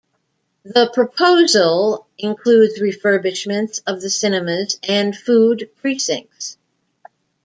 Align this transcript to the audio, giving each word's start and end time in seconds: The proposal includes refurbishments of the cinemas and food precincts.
The 0.63 0.89
proposal 0.91 2.07
includes 2.17 2.79
refurbishments 2.79 3.83
of 3.85 4.01
the 4.01 4.09
cinemas 4.09 4.79
and 4.81 5.15
food 5.15 5.69
precincts. 5.79 6.57